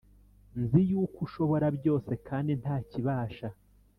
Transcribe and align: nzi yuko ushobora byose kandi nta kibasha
nzi 0.61 0.81
yuko 0.91 1.17
ushobora 1.27 1.67
byose 1.77 2.11
kandi 2.27 2.51
nta 2.61 2.75
kibasha 2.89 3.47